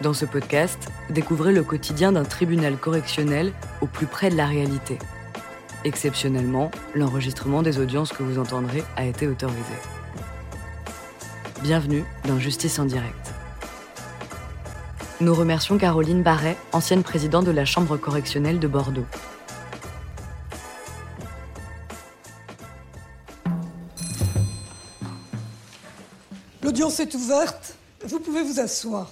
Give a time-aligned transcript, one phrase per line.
[0.00, 0.78] Dans ce podcast,
[1.10, 4.96] découvrez le quotidien d'un tribunal correctionnel au plus près de la réalité.
[5.82, 9.74] Exceptionnellement, l'enregistrement des audiences que vous entendrez a été autorisé.
[11.62, 13.34] Bienvenue dans Justice en direct.
[15.20, 19.06] Nous remercions Caroline Barret, ancienne présidente de la Chambre correctionnelle de Bordeaux.
[26.62, 27.74] L'audience est ouverte.
[28.06, 29.10] Vous pouvez vous asseoir.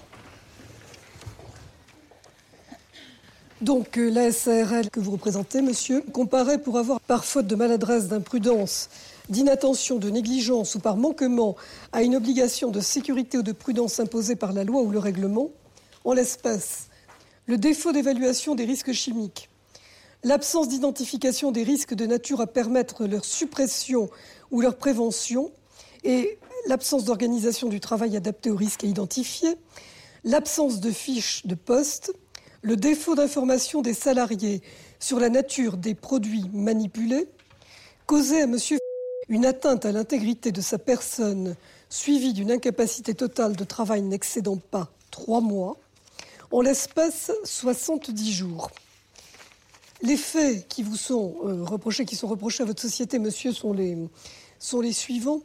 [3.66, 8.06] Donc, euh, la SARL que vous représentez, monsieur, comparaît pour avoir, par faute de maladresse,
[8.06, 8.88] d'imprudence,
[9.28, 11.56] d'inattention, de négligence ou par manquement
[11.90, 15.50] à une obligation de sécurité ou de prudence imposée par la loi ou le règlement,
[16.04, 16.86] en l'espèce,
[17.46, 19.48] le défaut d'évaluation des risques chimiques,
[20.22, 24.08] l'absence d'identification des risques de nature à permettre leur suppression
[24.52, 25.50] ou leur prévention
[26.04, 29.56] et l'absence d'organisation du travail adapté aux risques à identifier,
[30.22, 32.12] l'absence de fiches de poste,
[32.66, 34.60] le défaut d'information des salariés
[34.98, 37.28] sur la nature des produits manipulés,
[38.06, 38.78] causé à monsieur
[39.28, 41.54] une atteinte à l'intégrité de sa personne
[41.88, 45.76] suivie d'une incapacité totale de travail n'excédant pas trois mois,
[46.50, 48.68] en l'espèce 70 jours.
[50.02, 53.74] Les faits qui vous sont euh, reprochés, qui sont reprochés à votre société, monsieur, sont
[53.74, 53.96] les,
[54.58, 55.42] sont les suivants.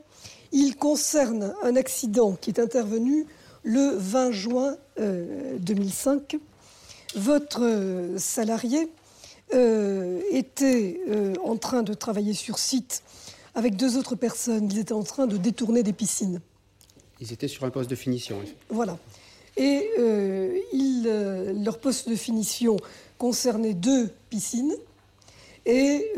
[0.52, 3.28] Il concerne un accident qui est intervenu
[3.62, 6.40] le 20 juin 2005.
[7.16, 8.88] Euh, Votre euh, salarié
[9.54, 11.02] euh, était
[11.44, 13.04] en train de travailler sur site
[13.56, 14.70] avec deux autres personnes.
[14.72, 16.40] Ils étaient en train de détourner des piscines.
[17.20, 18.38] Ils étaient sur un poste de finition.
[18.70, 18.98] Voilà.
[19.58, 22.78] Et leur poste de finition
[23.18, 24.74] concernait deux piscines.
[25.66, 26.14] Et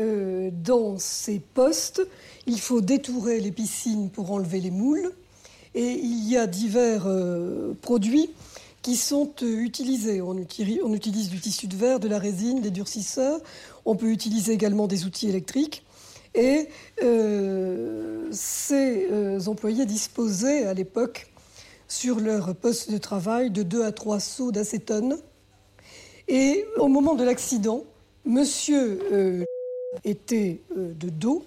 [0.52, 2.06] dans ces postes,
[2.46, 5.12] il faut détourer les piscines pour enlever les moules.
[5.74, 8.30] Et il y a divers euh, produits
[8.84, 10.20] qui sont euh, utilisés.
[10.20, 13.40] On, utilise du tissu de verre, de la résine, des durcisseurs.
[13.86, 15.84] On peut utiliser également des outils électriques.
[16.34, 16.68] Et
[17.02, 19.08] euh, ces
[19.48, 21.28] employés disposaient à l'époque
[21.88, 25.16] sur leur poste de travail de 2 à 3 seaux d'acétone.
[26.28, 27.84] Et au moment de l'accident,
[28.26, 29.46] monsieur
[30.04, 31.44] était de dos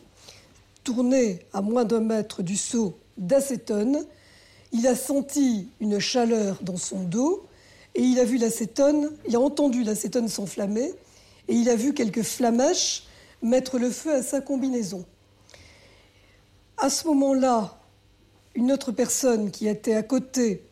[0.84, 4.06] tourné à moins d'un mètre du seau d'acétone,
[4.72, 7.46] il a senti une chaleur dans son dos
[7.96, 10.94] et il a vu l'acétone, il a entendu l'acétone s'enflammer
[11.48, 13.04] et il a vu quelques flamèches
[13.42, 15.06] mettre le feu à sa combinaison.
[16.78, 17.80] À ce moment-là,
[18.56, 20.64] une autre personne qui était à côté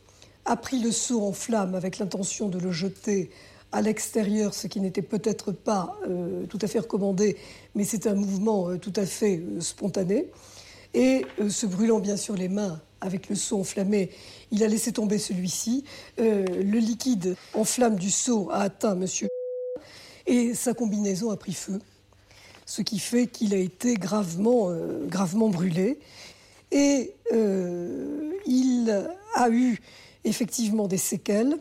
[0.45, 3.31] a pris le seau en flamme avec l'intention de le jeter
[3.71, 7.35] à l'extérieur, ce qui n'était peut-être pas euh, tout à fait recommandé,
[7.73, 10.27] mais c'est un mouvement euh, tout à fait euh, spontané.
[10.93, 14.09] Et se brûlant bien sûr les mains avec le seau enflammé,
[14.51, 15.83] il a laissé tomber celui-ci.
[16.17, 19.27] le liquide en flamme du seau a atteint Monsieur
[20.27, 21.79] et sa combinaison a pris feu,
[22.65, 24.71] ce qui fait qu'il a été gravement,
[25.07, 25.99] gravement brûlé.
[26.71, 27.13] Et
[28.45, 29.05] il
[29.35, 29.79] a eu
[30.25, 31.57] effectivement des séquelles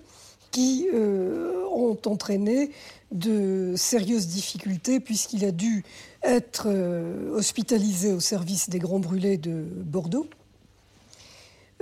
[0.50, 2.70] qui euh, ont entraîné
[3.10, 5.84] de sérieuses difficultés puisqu'il a dû
[6.22, 10.28] être euh, hospitalisé au service des grands brûlés de Bordeaux.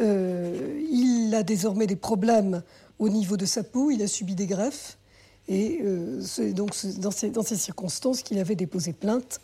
[0.01, 2.63] Euh, il a désormais des problèmes
[2.99, 4.99] au niveau de sa peau, il a subi des greffes
[5.49, 5.81] et
[6.21, 9.41] c'est donc dans ces, circonstances qu'il avait déposé plainte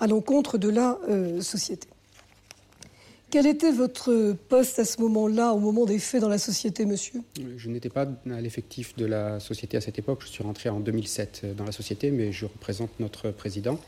[0.00, 0.98] à l'encontre de la
[1.40, 1.86] société.
[3.30, 7.22] Quel était votre poste à ce moment-là, au moment des faits dans la société, monsieur?
[7.56, 10.20] Je n'étais pas à l'effectif de la société à cette époque.
[10.22, 13.78] Je suis rentré en 2007 dans la société, mais je représente notre président.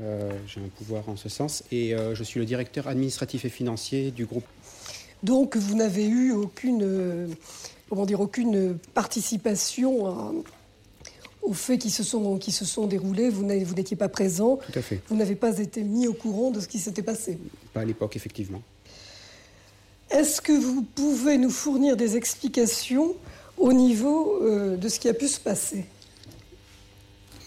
[0.00, 1.64] Euh, j'ai un pouvoir en ce sens.
[1.72, 4.44] Et euh, je suis le directeur administratif et financier du groupe.
[5.22, 7.26] Donc vous n'avez eu aucune, euh,
[7.88, 10.32] comment dire, aucune participation à,
[11.42, 13.30] aux faits qui se sont, qui se sont déroulés.
[13.30, 14.56] Vous n'étiez pas présent.
[14.56, 15.00] Tout à fait.
[15.08, 17.38] Vous n'avez pas été mis au courant de ce qui s'était passé.
[17.72, 18.62] Pas à l'époque, effectivement.
[20.10, 23.14] Est-ce que vous pouvez nous fournir des explications
[23.56, 25.84] au niveau euh, de ce qui a pu se passer?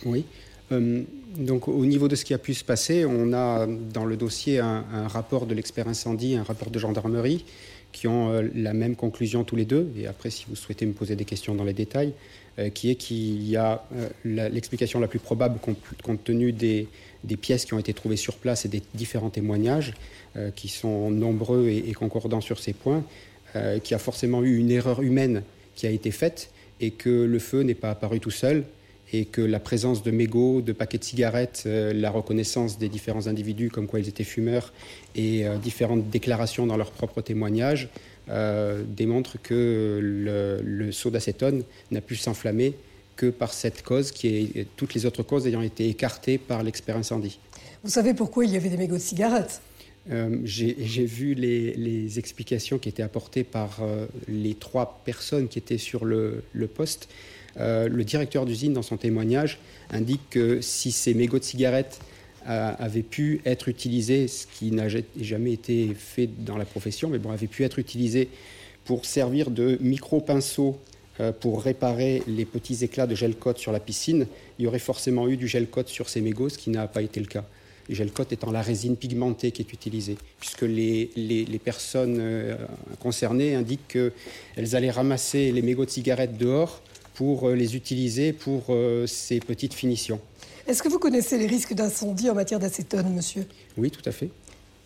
[0.06, 0.26] Oui.
[0.72, 1.04] Euh,
[1.38, 4.60] donc, au niveau de ce qui a pu se passer, on a dans le dossier
[4.60, 7.46] un, rapport de l'expert incendie, un rapport de gendarmerie,
[7.92, 9.92] qui ont euh, la même conclusion tous les deux.
[9.98, 12.14] Et après, si vous souhaitez me poser des questions dans les détails,
[12.60, 15.60] euh, qui est qu'il y a euh, l'explication la plus probable
[16.04, 16.88] compte tenu des,
[17.42, 19.94] pièces qui ont été trouvées sur place et des différents témoignages
[20.56, 23.04] qui sont nombreux et, concordants sur ces points,
[23.54, 25.44] qu'il y a forcément eu une erreur humaine
[25.76, 26.50] qui a été faite
[26.80, 28.64] et que le feu n'est pas apparu tout seul
[29.12, 33.70] et que la présence de mégots, de paquets de cigarettes, la reconnaissance des différents individus
[33.70, 34.72] comme quoi ils étaient fumeurs
[35.16, 37.90] et différentes déclarations dans leurs propres témoignages
[38.28, 42.74] démontre que le, le seau d'acétone n'a pu s'enflammer
[43.16, 46.98] que par cette cause, qui est toutes les autres causes ayant été écartées par l'expert
[46.98, 47.38] incendie.
[47.84, 49.62] Vous savez pourquoi il y avait des mégots de cigarettes?
[50.12, 55.78] Euh, J'ai vu les, explications qui étaient apportées par euh, les trois personnes qui étaient
[55.78, 56.44] sur le,
[56.76, 57.10] poste.
[57.60, 59.60] Euh, le directeur d'usine, dans son témoignage,
[59.92, 62.00] indique que si ces mégots de cigarettes
[62.44, 64.88] avaient pu être utilisés, ce qui n'a
[65.20, 68.30] jamais été fait dans la profession, mais bon, avaient pu être utilisés
[68.84, 70.80] pour servir de micro-pinceaux
[71.40, 74.26] pour réparer les petits éclats de gel cote sur la piscine,
[74.58, 77.04] il y aurait forcément eu du gel cote sur ces mégots, ce qui n'a pas
[77.04, 77.46] été le cas.
[77.90, 82.56] Le gel cote étant la résine pigmentée qui est utilisée, puisque les, les, personnes euh,
[83.00, 86.82] concernées indiquent qu'elles allaient ramasser les mégots de cigarettes dehors
[87.14, 90.20] pour euh, les utiliser pour euh, ces petites finitions.
[90.68, 93.46] Est-ce que vous connaissez les risques d'incendie en matière d'acétone, monsieur?
[93.78, 94.30] Oui, tout à fait.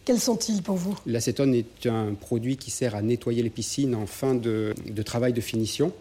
[0.05, 0.95] Quels sont-ils pour vous?
[1.05, 5.33] L'acétone est un produit qui sert à nettoyer les piscines en fin de, de travail
[5.33, 5.91] de finition.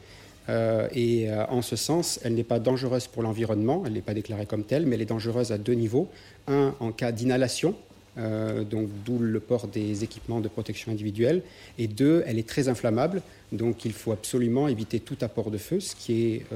[0.51, 4.13] Euh, et euh, en ce sens, elle n'est pas dangereuse pour l'environnement, elle n'est pas
[4.13, 6.09] déclarée comme telle, mais elle est dangereuse à deux niveaux.
[6.49, 7.75] Un, en cas d'inhalation,
[8.19, 11.43] euh, donc d'où le port des équipements de protection individuelle.
[11.79, 13.23] Et deux, elle est très inflammable,
[13.53, 16.47] donc il faut absolument éviter tout apport de feu, ce qui est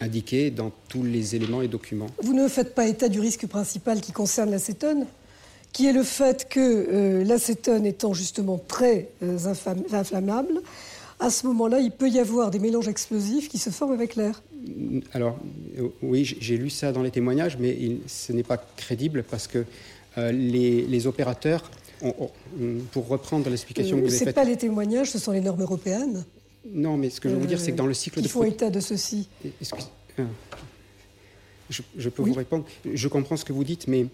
[0.00, 2.08] indiqué dans tous les éléments et documents.
[2.22, 5.06] Vous ne faites pas état du risque principal qui concerne l'acétone
[5.70, 9.10] qui est le fait que l'acétone étant justement très
[9.92, 10.62] inflammable,
[11.20, 14.40] à ce moment-là, il peut y avoir des mélanges explosifs qui se forment avec l'air.
[15.12, 15.38] Alors,
[15.78, 17.76] euh, oui, j'ai lu ça dans les témoignages, mais
[18.06, 19.64] ce n'est pas crédible parce que
[20.18, 21.70] euh, les, opérateurs,
[22.92, 24.28] pour reprendre l'explication que vous avez faite...
[24.28, 26.24] Ce pas les témoignages, ce sont les normes européennes.
[26.70, 28.26] Non, mais ce que je veux vous dire, c'est que dans le cycle de...
[28.26, 29.28] Ils font état de ceci.
[31.70, 32.64] Je, peux vous répondre.
[32.92, 34.06] Je comprends ce que vous dites, mais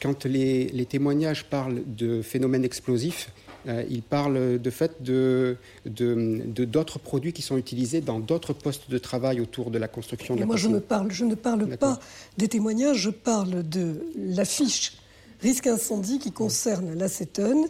[0.00, 3.30] quand les, les, témoignages parlent de phénomènes explosifs,
[3.66, 8.98] euh, il parle de fait de, d'autres produits qui sont utilisés dans d'autres postes de
[8.98, 11.98] travail autour de la construction de la moi, je, me parle, je ne parle pas
[12.36, 14.98] des témoignages, je parle de l'affiche
[15.40, 17.66] risque incendie qui concerne l'acétone,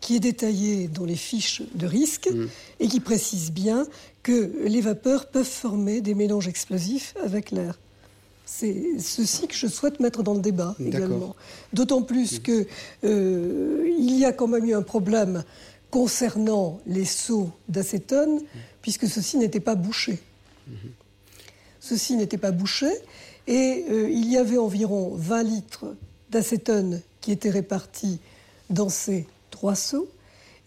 [0.00, 2.48] qui est détaillée dans les fiches de risque mm.
[2.80, 3.86] et qui précise bien
[4.22, 7.78] que les vapeurs peuvent former des mélanges explosifs avec l'air.
[8.44, 11.34] C'est ceci que je souhaite mettre dans le débat également.
[11.72, 12.42] D'autant plus mm.
[12.42, 12.66] qu'il
[13.04, 15.44] euh, y a quand même eu un problème
[15.90, 18.58] concernant les seaux d'acétone, mm.
[18.82, 20.18] puisque ceci n'était pas bouché.
[20.68, 20.74] Mm-hmm.
[21.80, 22.88] Ceci n'était pas bouché,
[23.46, 25.96] et euh, il y avait environ 20 litres
[26.30, 28.18] d'acétone qui étaient répartis
[28.68, 30.08] dans ces trois seaux,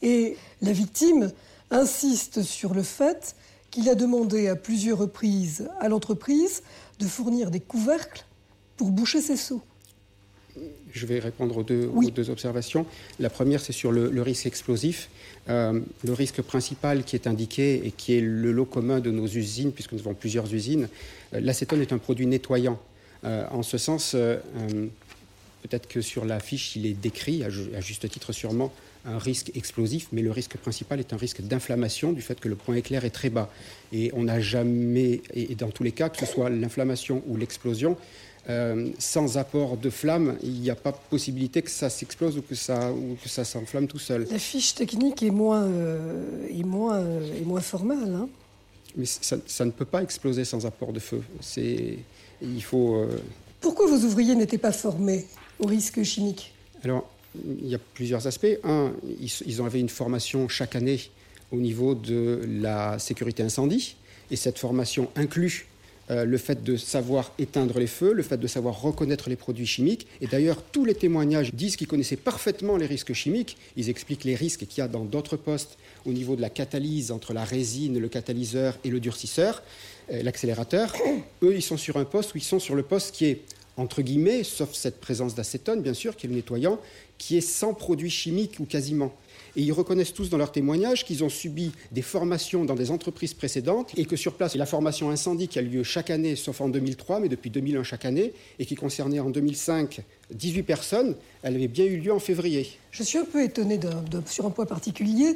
[0.02, 1.32] et la victime
[1.70, 3.36] insiste sur le fait
[3.70, 6.64] qu'il a demandé à plusieurs reprises à l'entreprise
[7.00, 8.26] de fournir des couvercles
[8.78, 9.62] pour boucher ses seaux.
[10.94, 12.86] Je vais répondre aux deux, deux observations.
[13.20, 15.10] La première, c'est sur le, risque explosif.
[15.50, 19.28] Euh, le risque principal qui est indiqué et qui est le lot commun de nos
[19.28, 20.88] usines, puisque nous avons plusieurs usines,
[21.34, 22.80] euh, l'acétone est un produit nettoyant.
[23.26, 24.16] Euh, en ce sens,
[25.68, 28.72] peut-être que sur la fiche, il est décrit, à, juste titre sûrement,
[29.06, 32.56] un risque explosif, mais le risque principal est un risque d'inflammation du fait que le
[32.56, 33.50] point éclair est très bas.
[33.92, 37.98] Et on n'a jamais, et dans tous les cas, que ce soit l'inflammation ou l'explosion,
[38.48, 42.54] euh, sans apport de flamme, il n'y a pas possibilité que ça s'explose ou que
[42.54, 44.28] ça, ou que ça s'enflamme tout seul.
[44.30, 48.14] La fiche technique est moins, euh, est moins, euh, est moins formelle.
[48.16, 48.30] Hein.
[48.96, 51.24] Mais ça, ça, ne peut pas exploser sans apport de feu.
[51.42, 51.98] C'est,
[52.42, 53.06] il faut.
[53.60, 55.26] Pourquoi vos ouvriers n'étaient pas formés?
[55.60, 57.10] Au risque chimique Alors,
[57.44, 58.58] il y a plusieurs aspects.
[58.64, 58.94] Un,
[59.46, 61.00] ils, ont avait une formation chaque année
[61.52, 63.96] au niveau de la sécurité incendie,
[64.32, 65.68] et cette formation inclut
[66.12, 69.66] euh, le fait de savoir éteindre les feux, le fait de savoir reconnaître les produits
[69.66, 70.06] chimiques.
[70.22, 73.58] Et d'ailleurs, tous les témoignages disent qu'ils connaissaient parfaitement les risques chimiques.
[73.76, 77.12] Ils expliquent les risques qu'il y a dans d'autres postes au niveau de la catalyse
[77.12, 79.64] entre la résine, le catalyseur et le durcisseur,
[80.12, 80.94] euh, l'accélérateur.
[81.42, 83.42] Eux, ils sont sur un poste où ils sont sur le poste qui est
[83.78, 86.80] entre guillemets, sauf cette présence d'acétone, bien sûr, qui est le nettoyant,
[87.18, 89.14] qui est sans produits chimiques ou quasiment.
[89.58, 93.34] Et ils reconnaissent tous dans leurs témoignages qu'ils ont subi des formations dans des entreprises
[93.34, 96.68] précédentes et que sur place, la formation incendie qui a lieu chaque année, sauf en
[96.68, 100.02] 2003, mais depuis 2001 chaque année, et qui concernait en 2005
[100.34, 102.68] 18 personnes, elle avait bien eu lieu en février.
[102.92, 103.80] Je suis un peu étonné
[104.26, 105.36] sur un point particulier.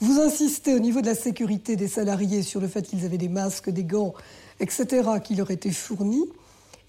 [0.00, 3.28] Vous insistez au niveau de la sécurité des salariés sur le fait qu'ils avaient des
[3.28, 4.14] masques, des gants,
[4.58, 6.24] etc., qui leur étaient fournis.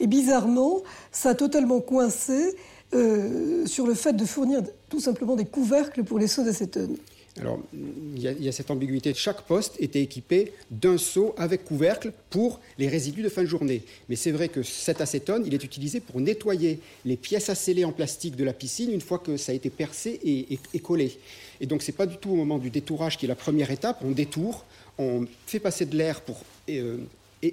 [0.01, 0.81] Et bizarrement,
[1.11, 2.55] ça a totalement coincé
[2.95, 6.97] euh, sur le fait de fournir tout simplement des couvercles pour les seaux d'acétone.
[7.39, 9.13] Alors, il y, a, cette ambiguïté.
[9.13, 13.83] Chaque poste était équipé d'un seau avec couvercle pour les résidus de fin de journée.
[14.09, 17.85] Mais c'est vrai que cet acétone, il est utilisé pour nettoyer les pièces à sceller
[17.85, 21.17] en plastique de la piscine une fois que ça a été percé et, collé.
[21.61, 23.71] Et donc, ce n'est pas du tout au moment du détourage qui est la première
[23.71, 24.01] étape.
[24.03, 24.57] On détourne,
[24.97, 26.97] on fait passer de l'air pour euh,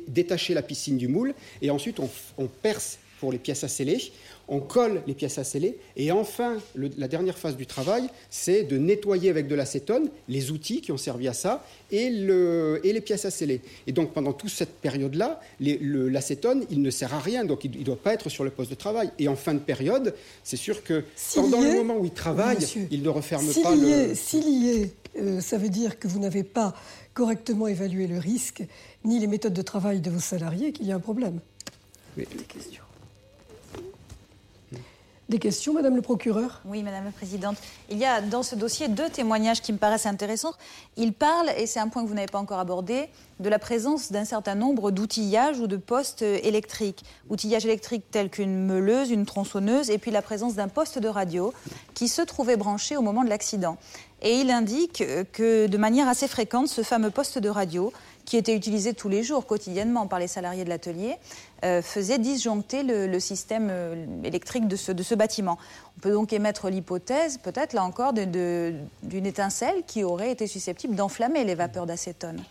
[0.09, 4.13] détacher la piscine du moule, et ensuite on, on perce pour les pièces à sceller
[4.49, 5.77] on colle les pièces à sceller.
[5.97, 10.81] Et enfin, la dernière phase du travail, c'est de nettoyer avec de l'acétone les outils
[10.81, 13.61] qui ont servi à ça et, les pièces à sceller.
[13.87, 17.85] Et donc, pendant toute cette période-là, l'acétone, il ne sert à rien, donc il ne
[17.85, 19.11] doit pas être sur le poste de travail.
[19.19, 21.05] Et en fin de période, c'est sûr que
[21.35, 22.59] pendant le moment où il travaille,
[22.91, 24.15] il ne referme pas le...
[24.49, 26.75] Y est, euh, ça veut dire que vous n'avez pas
[27.13, 28.63] correctement évalué le risque,
[29.05, 31.41] ni les méthodes de travail de vos salariés, qu'il y a un problème.
[32.17, 32.83] Des questions.
[35.29, 36.63] Des questions, Madame le procureur?
[36.65, 37.59] Oui, Madame la Présidente.
[37.91, 40.55] Il y a dans ce dossier deux témoignages qui me paraissent intéressants.
[40.97, 44.11] Il parle, et c'est un point que vous n'avez pas encore abordé, de la présence
[44.11, 47.05] d'un certain nombre d'outillages ou de postes électriques.
[47.29, 51.53] Outillage électrique tel qu'une meuleuse, une tronçonneuse, et puis la présence d'un poste de radio
[51.93, 53.77] qui se trouvait branché au moment de l'accident.
[54.23, 57.93] Et il indique que de manière assez fréquente, ce fameux poste de radio
[58.29, 61.17] qui était utilisé tous les jours, quotidiennement par les salariés de l'atelier,
[61.65, 65.57] euh, faisait disjoncter le, système euh, électrique de ce, de ce, bâtiment.
[65.97, 71.45] On peut donc émettre l'hypothèse, peut-être là encore, d'une étincelle qui aurait été susceptible d'enflammer
[71.45, 72.45] les vapeurs d'acétone.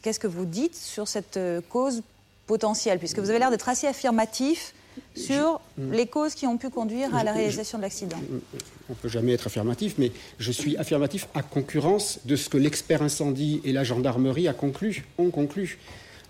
[0.00, 2.02] Qu'est-ce que vous dites sur cette euh, cause
[2.46, 2.98] potentielle?
[2.98, 4.72] Puisque vous avez l'air d'être assez affirmatif
[5.14, 8.18] sur les causes qui ont pu conduire à la réalisation de l'accident
[8.88, 12.56] On ne peut jamais être affirmatif, mais je suis affirmatif à concurrence de ce que
[12.56, 15.78] l'expert incendie et la gendarmerie a conclu, ont conclu.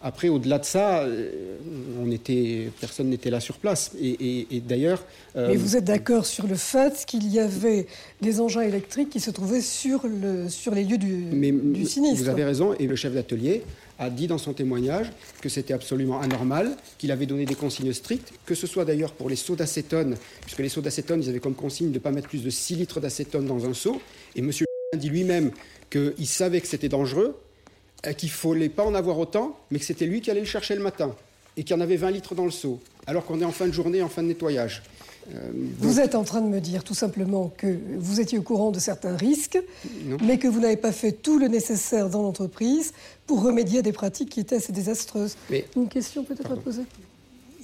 [0.03, 1.59] Après, au-delà de ça, euh,
[2.03, 3.93] on était, personne n'était là sur place.
[4.01, 5.05] Et, d'ailleurs.
[5.37, 7.87] Euh, mais vous êtes d'accord sur le fait qu'il y avait
[8.23, 12.25] des engins électriques qui se trouvaient sur, le, sur les lieux du, du sinistre.
[12.25, 12.75] Vous avez raison.
[12.79, 13.63] Et le chef d'atelier
[13.99, 18.33] a dit dans son témoignage que c'était absolument anormal, qu'il avait donné des consignes strictes,
[18.47, 21.55] que ce soit d'ailleurs pour les seaux d'acétone, puisque les seaux d'acétone, ils avaient comme
[21.55, 24.01] consigne de ne pas mettre plus de 6 litres d'acétone dans un seau.
[24.35, 24.51] Et M.
[24.97, 25.51] dit lui-même
[25.91, 27.37] qu'il savait que c'était dangereux,
[28.17, 30.75] qu'il ne fallait pas en avoir autant, mais que c'était lui qui allait le chercher
[30.75, 31.15] le matin,
[31.57, 33.67] et qu'il y en avait 20 litres dans le seau, alors qu'on est en fin
[33.67, 34.83] de journée, en fin de nettoyage.
[35.35, 38.71] Euh, vous êtes en train de me dire tout simplement que vous étiez au courant
[38.71, 39.59] de certains risques,
[40.23, 42.93] mais que vous n'avez pas fait tout le nécessaire dans l'entreprise
[43.27, 45.37] pour remédier à des pratiques qui étaient assez désastreuses.
[45.77, 46.83] Une question peut-être à poser?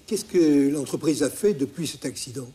[0.06, 2.46] Qu'est-ce que l'entreprise a fait depuis cet accident?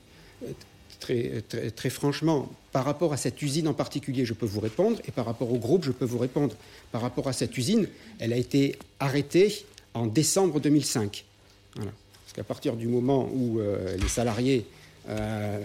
[1.01, 4.99] Très, très, très, franchement, par rapport à cette usine en particulier, je peux vous répondre,
[5.07, 6.55] et par rapport au groupe, je peux vous répondre.
[6.91, 7.87] Par rapport à cette usine,
[8.19, 9.65] elle a été arrêtée
[9.95, 11.25] en décembre 2005.
[11.75, 11.91] Voilà.
[12.23, 14.65] Parce qu'à partir du moment où euh, les salariés
[15.09, 15.59] euh,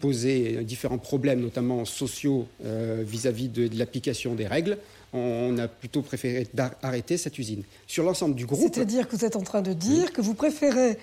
[0.00, 4.78] poser différents problèmes, notamment sociaux, euh, vis-à-vis de, l'application des règles,
[5.12, 6.46] on, a plutôt préféré
[6.82, 7.62] arrêter cette usine.
[7.86, 8.72] Sur l'ensemble du groupe.
[8.74, 10.98] C'est-à-dire que vous êtes en train de dire que vous préférez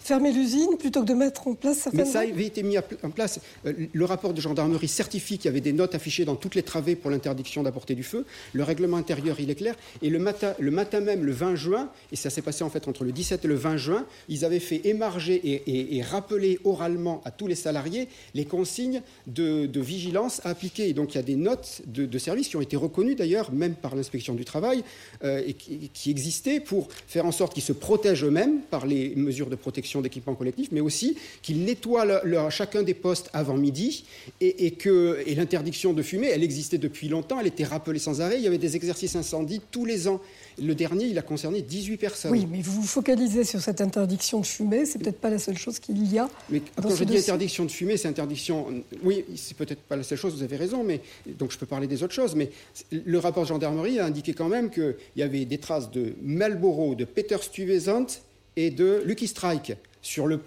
[0.00, 3.10] fermer l'usine plutôt que de mettre en place certaines Mais ça avait été mis en
[3.10, 3.38] place.
[3.66, 6.62] Euh, le rapport de gendarmerie certifie qu'il y avait des notes affichées dans toutes les
[6.62, 8.24] travées pour l'interdiction d'apporter du feu.
[8.52, 9.74] Le règlement intérieur, il est clair.
[10.02, 12.88] Et le matin, le matin même, le 20 juin, et ça s'est passé en fait
[12.88, 17.30] entre le 17 et le 20 juin, ils avaient fait émarger et, rappeler oralement à
[17.30, 20.88] tous les salariés les consignes de, vigilance à appliquer.
[20.88, 23.74] Et donc il y a des notes de, service qui ont été reconnues d'ailleurs, même
[23.74, 24.82] par l'inspection du travail,
[25.24, 29.14] euh, et qui, qui existaient pour faire en sorte qu'ils se protègent eux-mêmes par les
[29.14, 34.04] mesures de protection d'équipements collectifs, mais aussi qu'ils nettoient chacun des postes avant midi
[34.40, 38.36] et, que et l'interdiction de fumer, elle existait depuis longtemps, elle était rappelée sans arrêt.
[38.36, 40.20] Il y avait des exercices incendies tous les ans.
[40.62, 42.30] Le dernier, il a concerné 18 personnes.
[42.30, 45.58] Oui, mais vous vous focalisez sur cette interdiction de fumer, c'est peut-être pas la seule
[45.58, 46.28] chose qu'il y a.
[46.50, 48.66] Mais quand je dis interdiction de fumer, c'est interdiction.
[49.02, 51.00] Oui, c'est peut-être pas la seule chose, vous avez raison, mais
[51.38, 52.34] donc je peux parler des autres choses.
[52.34, 52.50] Mais
[52.90, 56.94] le rapport de gendarmerie a indiqué quand même qu'il y avait des traces de Marlboro,
[56.94, 58.06] de Peter Stuyvesant
[58.56, 60.40] et de Lucky Strike sur le,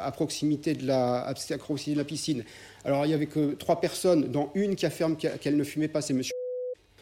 [0.00, 2.44] à proximité de la, à de la piscine.
[2.84, 6.02] Alors il n'y avait que trois personnes, dont une qui affirme qu'elle ne fumait pas,
[6.02, 6.32] c'est Monsieur.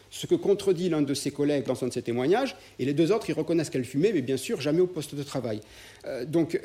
[0.09, 3.11] Ce que contredit l'un de ses collègues dans un de ses témoignages, et les deux
[3.11, 5.59] autres, ils reconnaissent qu'elle fumait, mais bien sûr jamais au poste de travail.
[6.05, 6.59] Euh, donc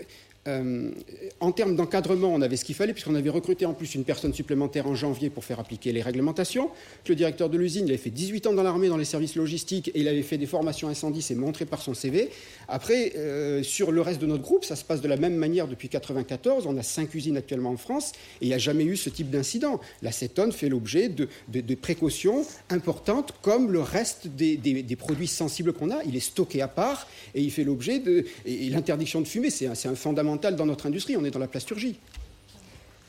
[0.48, 0.90] euh,
[1.38, 4.34] en termes d'encadrement, on avait ce qu'il fallait, puisqu'on avait recruté en plus une personne
[4.34, 6.70] supplémentaire en janvier pour faire appliquer les réglementations.
[7.06, 9.88] Le directeur de l'usine, il avait fait 18 ans dans l'armée, dans les services logistiques,
[9.88, 12.30] et il avait fait des formations incendie, c'est montré par son CV.
[12.66, 15.68] Après, euh, sur le reste de notre groupe, ça se passe de la même manière
[15.68, 16.66] depuis 1994.
[16.66, 19.30] On a cinq usines actuellement en France, et il n'y a jamais eu ce type
[19.30, 19.80] d'incident.
[20.02, 21.28] L'acétone fait l'objet de,
[21.76, 26.02] précautions importantes, comme le reste des, produits sensibles qu'on a.
[26.04, 28.24] Il est stocké à part, et il fait l'objet de...
[28.44, 31.48] Et, l'interdiction de fumer, c'est un, un fondamental dans notre industrie, on est dans la
[31.48, 31.98] plasturgie.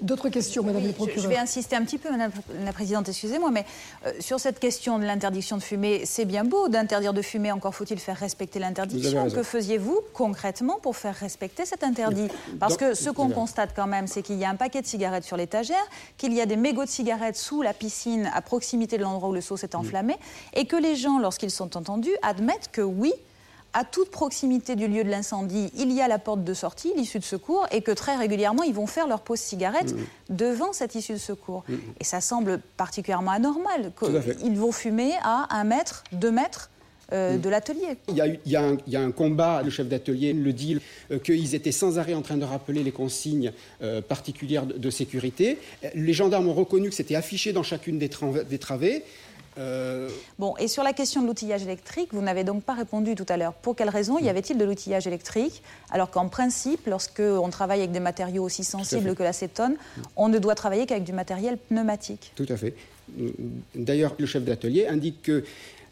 [0.02, 2.32] D'autres questions, Madame la procureure Je vais insister un petit peu, Madame
[2.66, 3.64] la Présidente, excusez-moi, mais
[4.06, 7.74] euh, sur cette question de l'interdiction de fumer, c'est bien beau d'interdire de fumer, encore
[7.74, 9.30] faut-il faire respecter l'interdiction.
[9.30, 12.28] Que faisiez-vous concrètement pour faire respecter cet interdit?
[12.60, 15.24] Parce que ce qu'on constate quand même, c'est qu'il y a un paquet de cigarettes
[15.24, 15.86] sur l'étagère,
[16.18, 19.34] qu'il y a des mégots de cigarettes sous la piscine à proximité de l'endroit où
[19.34, 20.16] le seau s'est enflammé,
[20.54, 23.14] et que les gens, lorsqu'ils sont entendus, admettent que oui,
[23.74, 27.20] à toute proximité du lieu de l'incendie, il y a la porte de sortie, l'issue
[27.20, 30.36] de secours, et que très régulièrement, ils vont faire leur pause cigarette mmh.
[30.36, 31.64] devant cette issue de secours.
[31.68, 31.76] Mmh.
[32.00, 33.92] Et ça semble particulièrement anormal.
[34.44, 36.70] Ils vont fumer à un mètre, deux mètres
[37.12, 37.42] euh, mmh.
[37.42, 37.98] de l'atelier.
[38.08, 40.78] Il, y, a, un combat, le chef d'atelier le dit,
[41.12, 43.52] euh, qu'ils étaient sans arrêt en train de rappeler les consignes
[43.82, 45.58] euh, particulières de, sécurité.
[45.96, 48.10] Les gendarmes ont reconnu que c'était affiché dans chacune des,
[48.50, 49.04] des travées.
[49.58, 53.26] Euh, bon, et sur la question de l'outillage électrique, vous n'avez donc pas répondu tout
[53.30, 53.54] à l'heure.
[53.54, 58.00] Pour quelle raison y avait-il de l'outillage électrique Alors qu'en principe, lorsqu'on travaille avec des
[58.00, 59.76] matériaux aussi sensibles que l'acétone,
[60.16, 62.32] on ne doit travailler qu'avec du matériel pneumatique.
[62.36, 62.74] Tout à fait.
[63.76, 65.44] D'ailleurs, le chef d'atelier indique que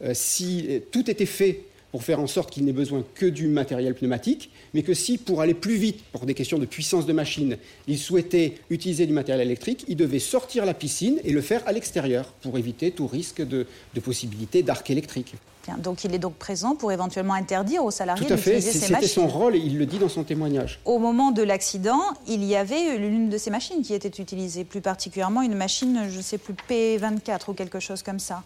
[0.01, 3.93] euh, si tout était fait pour faire en sorte qu'il n'ait besoin que du matériel
[3.95, 7.57] pneumatique, mais que si, pour aller plus vite, pour des questions de puissance de machine,
[7.87, 11.71] il souhaitait utiliser du matériel électrique, il devait sortir la piscine et le faire à
[11.71, 15.35] l'extérieur pour éviter tout risque de, de possibilité d'arc électrique
[15.77, 18.95] donc il est donc présent pour éventuellement interdire aux salariés d'utiliser ces machines.
[18.95, 20.79] C'était son rôle et il le dit dans son témoignage.
[20.85, 24.81] Au moment de l'accident, il y avait l'une de ces machines qui était utilisée, plus
[24.81, 28.43] particulièrement une machine, je ne sais plus, P24 ou quelque chose comme ça.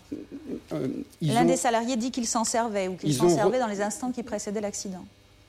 [0.74, 0.88] Euh,
[1.22, 4.24] L'un des salariés dit qu'il s'en servait ou qu'il s'en servait dans les instants qui
[4.24, 5.06] précédaient l'accident.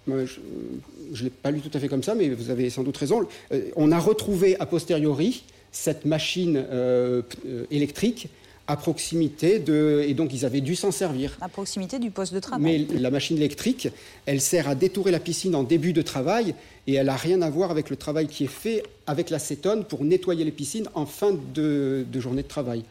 [0.07, 2.97] je ne l'ai pas lu tout à fait comme ça, mais vous avez sans doute
[2.97, 3.27] raison.
[3.53, 7.23] Euh, on a retrouvé a posteriori cette machine euh,
[7.71, 8.29] électrique
[8.69, 10.05] à proximité de...
[10.09, 11.37] Et donc, ils avaient dû s'en servir.
[11.41, 12.89] À proximité du poste de travail.
[12.91, 13.89] Mais la machine électrique,
[14.25, 16.55] elle sert à détourer la piscine en début de travail
[16.89, 20.03] et elle n'a rien à voir avec le travail qui est fait avec l'acétone pour
[20.03, 22.83] nettoyer les piscines en fin de journée de travail.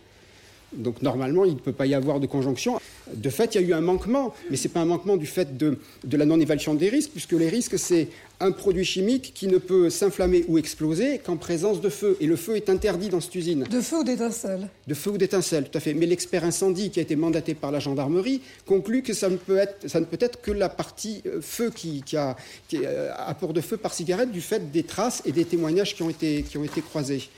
[0.74, 2.79] Donc normalement, il ne peut pas y avoir de conjonction.
[3.13, 5.25] De fait, il y a eu un manquement, mais ce n'est pas un manquement du
[5.25, 5.77] fait de,
[6.12, 8.07] la non-évaluation des risques, puisque les risques, c'est
[8.39, 12.17] un produit chimique qui ne peut s'inflammer ou exploser qu'en présence de feu.
[12.19, 13.63] Et le feu est interdit dans cette usine.
[13.63, 14.69] De feu ou d'étincelle?
[14.88, 15.93] De feu ou d'étincelle, tout à fait.
[15.93, 19.57] Mais l'expert incendie qui a été mandaté par la gendarmerie conclut que ça ne peut
[19.57, 22.35] être, ça ne peut être que la partie euh, feu qui, a
[22.74, 26.09] euh, apport de feu par cigarette du fait des traces et des témoignages qui ont
[26.09, 27.29] été, qui ont été croisés.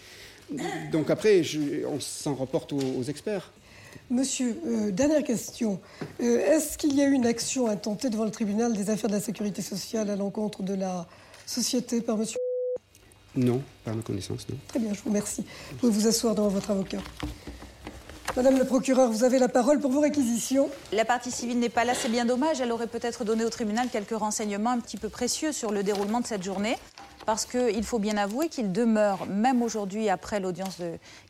[0.91, 1.41] Donc après,
[1.87, 3.51] on s'en reporte aux, experts.
[4.09, 5.79] Monsieur, euh, dernière question.
[6.21, 9.15] Euh, est-ce qu'il y a eu une action intentée devant le tribunal des affaires de
[9.15, 11.07] la sécurité sociale à l'encontre de la
[11.45, 12.37] société par monsieur
[13.35, 14.55] Non, par ma connaissance, non.
[14.67, 15.43] Très bien, je vous remercie.
[15.71, 16.99] Vous pouvez vous asseoir devant votre avocat.
[18.35, 20.69] Madame le procureur, vous avez la parole pour vos réquisitions.
[20.93, 22.61] La partie civile n'est pas là, c'est bien dommage.
[22.61, 26.21] Elle aurait peut-être donné au tribunal quelques renseignements un petit peu précieux sur le déroulement
[26.21, 26.77] de cette journée
[27.27, 30.77] parce qu'il faut bien avouer qu'il demeure, même aujourd'hui, après l'audience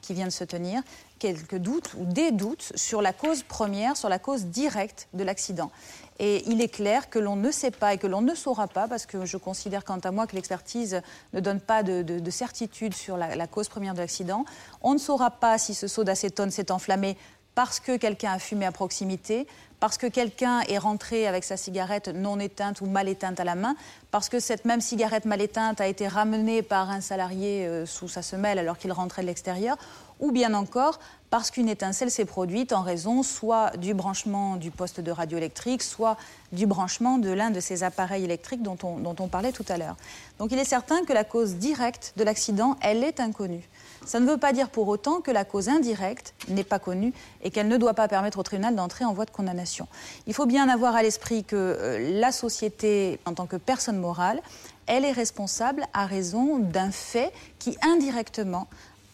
[0.04, 0.84] qui vient de se tenir,
[1.18, 5.72] quelques doutes ou des doutes sur la cause première, sur la cause directe de l'accident.
[6.20, 8.88] Et il est clair que l'on ne sait pas et que l'on ne saura pas,
[8.88, 11.02] parce que je considère quant à moi que l'expertise
[11.34, 14.46] ne donne pas de, certitude sur la, la, cause première de l'accident.
[14.84, 17.18] On ne saura pas si ce seau d'acétone s'est enflammé
[17.58, 19.48] parce que quelqu'un a fumé à proximité,
[19.80, 23.56] parce que quelqu'un est rentré avec sa cigarette non éteinte ou mal éteinte à la
[23.56, 23.76] main,
[24.12, 28.08] parce que cette même cigarette mal éteinte a été ramenée par un salarié euh, sous
[28.08, 29.76] sa semelle alors qu'il rentrait de l'extérieur,
[30.20, 31.00] ou bien encore
[31.32, 35.82] parce qu'une étincelle s'est produite en raison soit du branchement du poste de radio électrique,
[35.82, 36.16] soit
[36.52, 39.78] du branchement de l'un de ces appareils électriques dont on, dont on parlait tout à
[39.78, 39.96] l'heure.
[40.38, 43.68] Donc il est certain que la cause directe de l'accident, elle est inconnue.
[44.06, 47.52] Ça ne veut pas dire pour autant que la cause indirecte n'est pas connue et
[47.52, 49.88] qu'elle ne doit pas permettre au tribunal d'entrer en voie de condamnation.
[50.28, 54.42] Il faut bien avoir à l'esprit que euh, la société, en tant que personne morale,
[54.86, 58.68] elle est responsable à raison d'un fait qui indirectement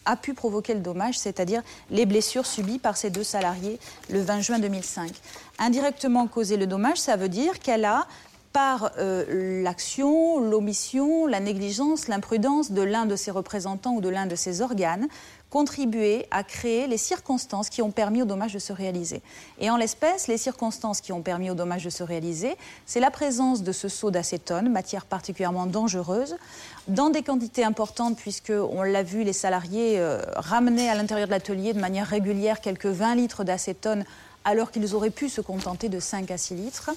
[0.04, 3.78] a pu provoquer le dommage, c'est-à-dire les blessures subies par ces deux salariés
[4.10, 5.10] le 20 juin 2005.
[5.58, 8.06] Indirectement causer le dommage, ça veut dire qu'elle a
[8.54, 14.26] par euh, l'action, l'omission, la négligence, l'imprudence de l'un de ses représentants ou de l'un
[14.26, 15.08] de ses organes,
[15.50, 19.22] contribué à créer les circonstances qui ont permis au dommage de se réaliser.
[19.58, 23.10] Et en l'espèce, les circonstances qui ont permis au dommage de se réaliser, c'est la
[23.10, 26.36] présence de ce seau d'acétone, matière particulièrement dangereuse,
[26.86, 31.32] dans des quantités importantes, puisque, on l'a vu, les salariés euh, ramenaient à l'intérieur de
[31.32, 34.04] l'atelier de manière régulière quelques 20 litres d'acétone
[34.44, 36.90] alors qu'ils auraient pu se contenter de 5 à 6 litres,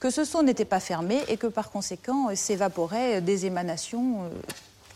[0.00, 4.22] que ce seau n'était pas fermé et que par conséquent euh, s'évaporaient euh, des émanations
[4.24, 4.28] euh,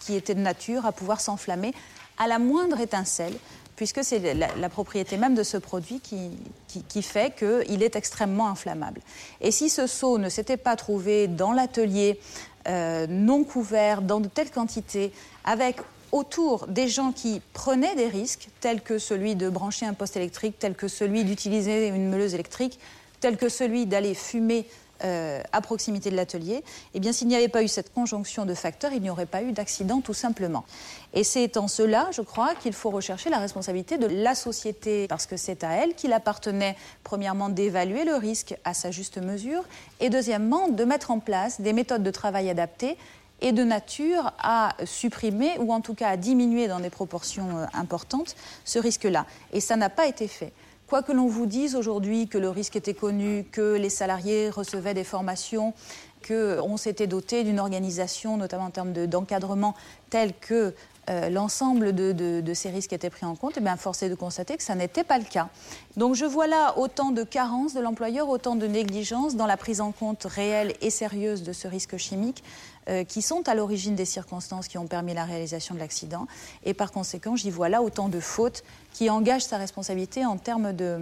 [0.00, 1.72] qui étaient de nature à pouvoir s'enflammer
[2.18, 3.34] à la moindre étincelle,
[3.76, 9.00] puisque c'est la, propriété même de ce produit qui, fait qu'il est extrêmement inflammable.
[9.40, 12.20] Et si ce seau ne s'était pas trouvé dans l'atelier
[12.68, 15.12] non couvert, dans de telles quantités,
[15.44, 15.76] avec
[16.12, 20.58] autour des gens qui prenaient des risques, tels que celui de brancher un poste électrique,
[20.58, 22.78] tel que celui d'utiliser une meuleuse électrique,
[23.20, 24.66] tel que celui d'aller fumer
[25.02, 28.52] euh, à proximité de l'atelier, eh bien, s'il n'y avait pas eu cette conjonction de
[28.52, 30.66] facteurs, il n'y aurait pas eu d'accident, tout simplement.
[31.14, 35.24] Et c'est en cela, je crois, qu'il faut rechercher la responsabilité de la société, parce
[35.24, 39.64] que c'est à elle qu'il appartenait, premièrement, d'évaluer le risque à sa juste mesure,
[40.00, 42.98] et deuxièmement, de mettre en place des méthodes de travail adaptées
[43.40, 47.66] et de nature à supprimer ou en tout cas à diminuer dans des proportions euh,
[47.74, 49.26] importantes ce risque-là.
[49.52, 50.52] Et ça n'a pas été fait.
[50.86, 54.94] Quoi que l'on vous dise aujourd'hui que le risque était connu, que les salariés recevaient
[54.94, 55.72] des formations,
[56.26, 59.74] qu'on s'était doté d'une organisation, notamment en termes d'encadrement,
[60.10, 60.74] telle que
[61.08, 64.14] euh, l'ensemble de, ces risques étaient pris en compte, et eh bien force est de
[64.14, 65.48] constater que ça n'était pas le cas.
[65.96, 69.80] Donc je vois là autant de carences de l'employeur, autant de négligence dans la prise
[69.80, 72.44] en compte réelle et sérieuse de ce risque chimique
[72.88, 76.26] euh, qui sont à l'origine des circonstances qui ont permis la réalisation de l'accident.
[76.64, 80.72] Et par conséquent, j'y vois là autant de fautes qui engagent sa responsabilité en, termes
[80.72, 80.98] de,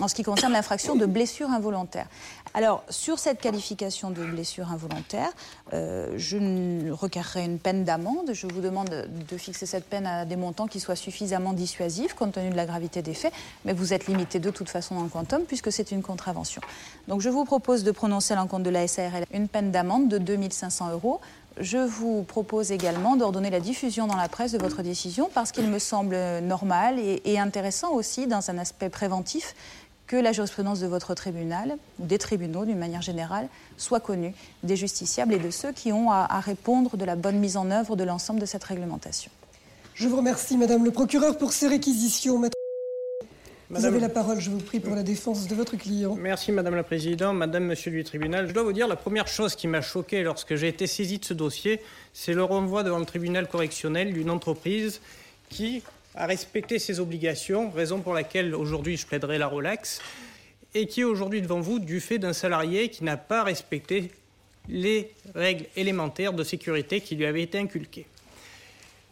[0.00, 2.06] en ce qui concerne l'infraction de blessure involontaire.
[2.54, 5.30] Alors, sur cette qualification de blessure involontaire,
[5.72, 8.30] euh, je requerrai une peine d'amende.
[8.32, 12.32] Je vous demande de fixer cette peine à des montants qui soient suffisamment dissuasifs compte
[12.32, 13.32] tenu de la gravité des faits,
[13.64, 16.62] mais vous êtes limité de toute façon dans le quantum puisque c'est une contravention.
[17.08, 20.18] Donc, je vous propose de prononcer à l'encontre de la SARL une peine d'amende de
[20.18, 21.20] 2500 euros
[21.58, 25.68] je vous propose également d'ordonner la diffusion dans la presse de votre décision parce qu'il
[25.68, 29.54] me semble normal et, intéressant aussi dans un aspect préventif
[30.06, 34.76] que la jurisprudence de votre tribunal, ou des tribunaux d'une manière générale, soit connue des
[34.76, 37.96] justiciables et de ceux qui ont à, à répondre de la bonne mise en œuvre
[37.96, 39.30] de l'ensemble de cette réglementation.
[39.94, 42.38] Je vous remercie, Madame le procureur, pour ces réquisitions.
[43.76, 46.14] Vous avez la parole, je vous prie, pour la défense de votre client.
[46.14, 48.46] Merci, Madame la Présidente, Madame, Monsieur du tribunal.
[48.46, 51.24] Je dois vous dire, la première chose qui m'a choqué lorsque j'ai été saisi de
[51.24, 51.80] ce dossier,
[52.12, 55.00] c'est le renvoi devant le tribunal correctionnel d'une entreprise
[55.48, 55.82] qui
[56.14, 60.00] a respecté ses obligations, raison pour laquelle aujourd'hui je plaiderai la relax,
[60.72, 64.12] et qui est aujourd'hui devant vous du fait d'un salarié qui n'a pas respecté
[64.68, 68.06] les règles élémentaires de sécurité qui lui avaient été inculquées.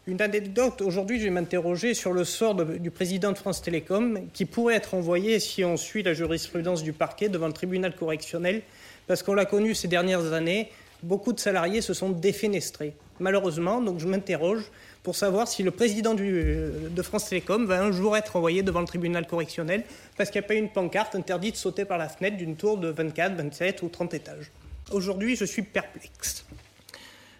[0.08, 4.46] Une anecdote, aujourd'hui je vais m'interroger sur le sort du président de France Télécom qui
[4.46, 8.62] pourrait être envoyé, si on suit la jurisprudence du parquet, devant le tribunal correctionnel,
[9.06, 10.70] parce qu'on l'a connu ces dernières années,
[11.04, 12.96] beaucoup de salariés se sont défenestrés.
[13.20, 14.64] Malheureusement, donc je m'interroge
[15.04, 18.86] pour savoir si le président de France Télécom va un jour être envoyé devant le
[18.86, 19.84] tribunal correctionnel
[20.16, 22.76] parce qu'il n'y a pas une pancarte interdite de sauter par la fenêtre d'une tour
[22.76, 24.50] de 24, 27 ou 30 étages.
[24.90, 26.44] Aujourd'hui, je suis perplexe.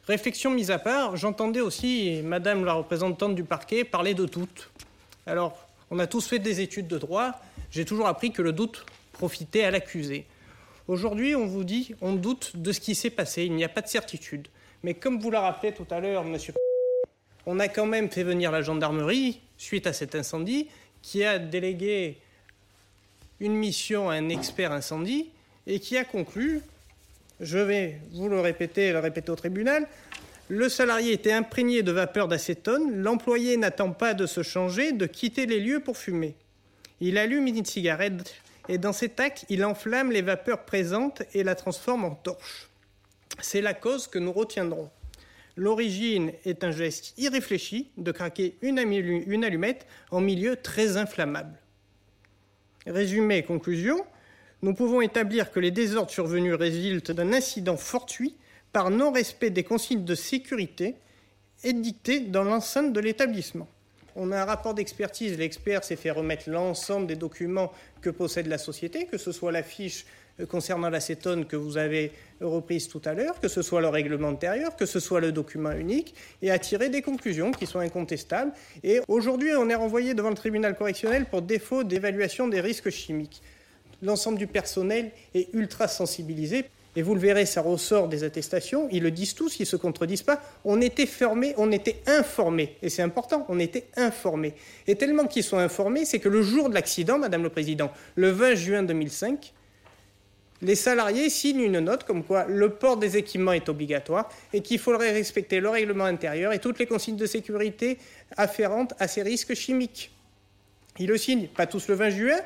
[0.09, 4.71] Réflexion mise à part, j'entendais aussi Madame la représentante du parquet parler de doute.
[5.27, 5.57] Alors,
[5.93, 9.63] on a tous fait des études de droit, j'ai toujours appris que le doute profitait
[9.63, 10.27] à l'accusé.
[10.89, 13.81] Aujourd'hui, on vous dit, on doute de ce qui s'est passé, il n'y a pas
[13.81, 14.49] de certitude.
[14.83, 16.55] Mais comme vous l'a rappelé tout à l'heure, monsieur,
[17.47, 20.67] on a quand même fait venir la gendarmerie suite à cet incendie,
[21.01, 22.19] qui a délégué
[23.39, 25.31] une mission à un expert incendie
[25.69, 26.63] et qui a conclu
[27.43, 29.87] je vais vous le répéter et le répéter au tribunal.
[30.49, 33.03] Le salarié était imprégné de vapeur d'acétone.
[33.03, 36.37] L'employé n'attend pas de se changer, de quitter les lieux pour fumer.
[37.01, 38.35] Il allume une cigarette
[38.69, 42.69] et dans cet acte, il enflamme les vapeurs présentes et la transforme en torche.
[43.41, 44.91] C'est la cause que nous retiendrons.
[45.57, 51.59] L'origine est un geste irréfléchi de craquer une, allumette en milieu très inflammable.
[52.87, 54.05] Résumé, conclusion,
[54.63, 58.37] nous pouvons établir que les désordres survenus résultent d'un incident fortuit
[58.73, 60.95] par non-respect des consignes de sécurité
[61.65, 63.69] édictées dans l'enceinte de l'établissement.
[64.15, 67.73] On a un rapport d'expertise, l'expert s'est fait remettre l'ensemble des documents
[68.03, 70.05] que possède la société, que ce soit la fiche
[70.39, 74.29] euh, concernant l'acétone que vous avez reprise tout à l'heure, que ce soit le règlement
[74.29, 78.53] intérieur, que ce soit le document unique, et a tiré des conclusions qui sont incontestables.
[78.85, 83.43] Et aujourd'hui, on est renvoyé devant le tribunal correctionnel pour défaut d'évaluation des risques chimiques
[84.03, 86.65] l'ensemble du personnel est ultra sensibilisé.
[86.95, 89.77] Et vous le verrez, ça ressort des attestations, ils le disent tous, ils ne se
[89.77, 90.43] contredisent pas.
[90.65, 92.77] On était formés, on était informés.
[92.83, 94.55] Et c'est important, on était informés.
[94.87, 98.29] Et tellement qu'ils sont informés, c'est que le jour de l'accident, Madame le Président, le
[98.29, 99.55] 20 juin 2005,
[100.61, 104.79] les salariés signent une note comme quoi le port des équipements est obligatoire et qu'il
[104.79, 107.99] faudrait respecter le règlement intérieur et toutes les consignes de sécurité
[108.37, 110.13] afférentes à ces risques chimiques.
[110.99, 112.39] Ils le signent, pas tous le 20 juin,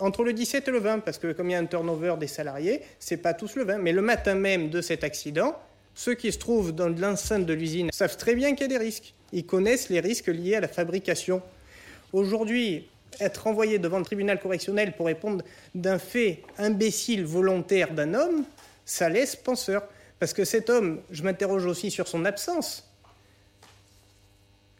[0.00, 2.26] entre le 17 et le 20, parce que comme il y a un turnover des
[2.26, 5.58] salariés, c'est pas tous le 20, mais le matin même de cet accident,
[5.94, 8.84] ceux qui se trouvent dans l'enceinte de l'usine savent très bien qu'il y a des
[8.84, 9.14] risques.
[9.32, 11.42] Ils connaissent les risques liés à la fabrication.
[12.12, 12.86] Aujourd'hui,
[13.20, 18.44] être envoyé devant le tribunal correctionnel pour répondre d'un fait imbécile volontaire d'un homme,
[18.84, 19.82] ça laisse penseur.
[20.18, 22.88] Parce que cet homme, je m'interroge aussi sur son absence.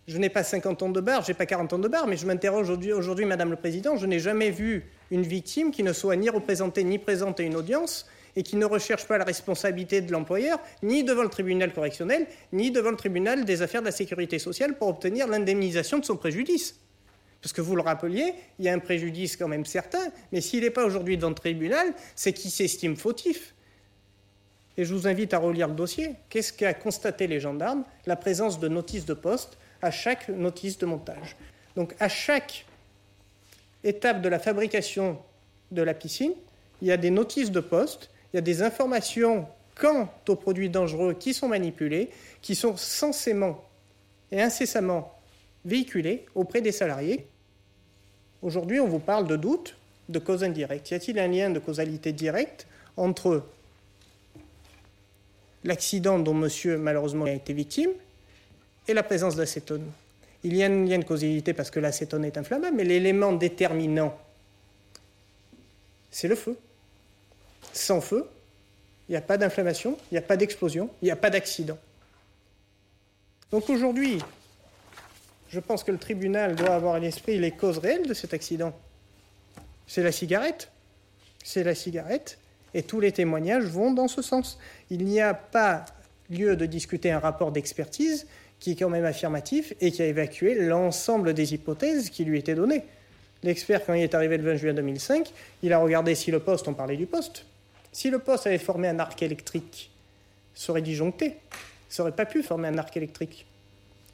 [0.08, 2.16] Je n'ai pas 50 ans de barre, je n'ai pas 40 ans de barre, mais
[2.16, 6.16] je m'interroge aujourd'hui, Madame le Président, je n'ai jamais vu une victime qui ne soit
[6.16, 10.12] ni représentée ni présente à une audience et qui ne recherche pas la responsabilité de
[10.12, 14.38] l'employeur, ni devant le tribunal correctionnel, ni devant le tribunal des affaires de la sécurité
[14.38, 16.76] sociale pour obtenir l'indemnisation de son préjudice.
[17.40, 20.62] Parce que vous le rappeliez, il y a un préjudice quand même certain, mais s'il
[20.62, 23.54] n'est pas aujourd'hui dans le tribunal, c'est qu'il s'estime fautif.
[24.76, 26.16] Et je vous invite à relire le dossier.
[26.28, 27.84] Qu'est-ce qu'a constaté les gendarmes?
[28.04, 31.36] La présence de notices de poste à chaque notice de montage.
[31.76, 32.66] Donc à chaque
[33.86, 35.18] étape de la fabrication
[35.70, 36.32] de la piscine,
[36.82, 39.46] il y a des notices de poste il y a des informations
[39.76, 42.10] quant aux produits dangereux qui sont manipulés,
[42.42, 43.64] qui sont censément
[44.30, 45.18] et incessamment
[45.64, 47.26] véhiculés auprès des salariés.
[48.42, 49.76] Aujourd'hui, on vous parle de doute,
[50.08, 50.90] de cause indirecte.
[50.90, 53.42] Y a-t-il un lien de causalité directe entre
[55.64, 57.90] l'accident dont monsieur malheureusement a été victime
[58.86, 59.90] et la présence d'acétone?
[60.46, 64.16] Il y a un lien de causalité parce que l'acétone est inflammable, mais l'élément déterminant,
[66.12, 66.56] c'est le feu.
[67.72, 68.28] Sans feu,
[69.08, 71.76] il n'y a pas d'inflammation, il n'y a pas d'explosion, il n'y a pas d'accident.
[73.50, 74.20] Donc aujourd'hui,
[75.48, 78.72] je pense que le tribunal doit avoir à l'esprit les causes réelles de cet accident.
[79.88, 80.70] C'est la cigarette.
[81.42, 82.38] C'est la cigarette.
[82.72, 84.60] Et tous les témoignages vont dans ce sens.
[84.90, 85.86] Il n'y a pas
[86.30, 88.28] lieu de discuter un rapport d'expertise
[88.60, 92.54] qui est quand même affirmatif et qui a évacué l'ensemble des hypothèses qui lui étaient
[92.54, 92.84] données.
[93.42, 95.30] L'expert, quand il est arrivé le 20 juin 2005,
[95.62, 97.44] il a regardé si le poste, on parlait du poste,
[97.92, 99.90] si le poste avait formé un arc électrique,
[100.54, 101.36] ça aurait disjoncté.
[101.98, 103.46] N'aurait pas pu former un arc électrique.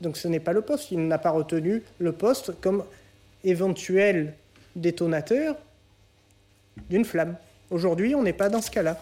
[0.01, 0.93] Donc ce n'est pas le poste.
[0.93, 2.85] Il n'a pas retenu le poste comme
[3.43, 4.35] éventuel
[4.77, 5.57] détonateur
[6.91, 7.37] d'une flamme.
[7.71, 9.01] Aujourd'hui, on n'est pas dans ce cas-là.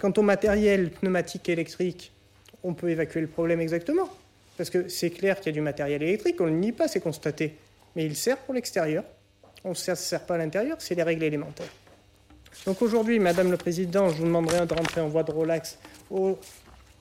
[0.00, 2.10] Quant au matériel pneumatique électrique,
[2.64, 4.08] on peut évacuer le problème exactement.
[4.56, 6.88] Parce que c'est clair qu'il y a du matériel électrique, on ne le nie pas,
[6.88, 7.56] c'est constaté.
[7.94, 9.04] Mais il sert pour l'extérieur.
[9.64, 11.66] On ne sert pas à l'intérieur, c'est les règles élémentaires.
[12.64, 15.78] Donc aujourd'hui, Madame le Président, je vous demanderai de rentrer en voie de relax
[16.10, 16.38] au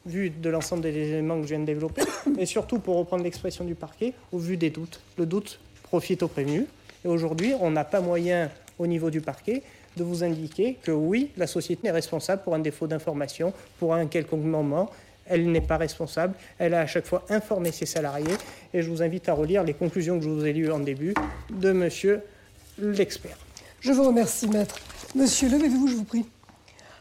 [0.06, 2.04] vu de l'ensemble des éléments que je viens de développer,
[2.38, 5.02] et surtout pour reprendre l'expression du parquet, au vu des doutes.
[5.18, 6.66] Le doute profite au prévenu.
[7.04, 9.64] Et aujourd'hui, on n'a pas moyen au niveau du parquet
[9.96, 14.08] de vous indiquer que oui, la société est responsable pour un défaut d'information, pour un
[14.08, 14.92] quelconque moment.
[15.26, 16.36] Elle n'est pas responsable.
[16.60, 18.36] Elle a à chaque fois informé ses salariés.
[18.74, 21.14] Et je vous invite à relire les conclusions que je vous ai lues en début
[21.50, 22.22] de monsieur
[22.78, 23.38] l'expert.
[23.80, 24.76] Je vous remercie, maître.
[25.16, 26.26] Monsieur, levez-vous, je vous prie.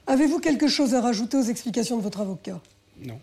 [0.06, 2.60] Avez-vous quelque chose à rajouter aux explications de votre avocat?
[3.02, 3.18] Non.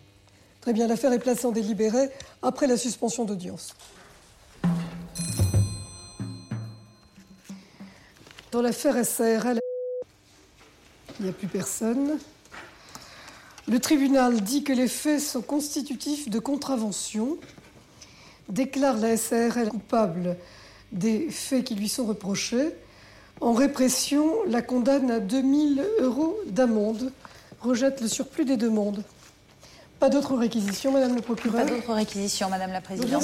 [0.61, 2.09] Très bien, l'affaire est placée en délibéré
[2.41, 3.75] après la suspension d'audience.
[8.51, 9.59] Dans l'affaire SARL,
[11.19, 12.17] il n'y a plus personne.
[13.71, 17.37] Le tribunal dit que les faits sont constitutifs de contravention,
[18.49, 20.35] déclare la SARL coupable
[20.91, 22.73] des faits qui lui sont reprochés
[23.39, 27.13] en répression, la condamne à 2000 euros d'amende,
[27.61, 29.05] rejette le surplus des demandes.
[30.01, 31.65] Pas d'autres réquisitions, Madame le procureur?
[31.65, 33.23] Pas d'autres réquisitions, Madame la Présidente.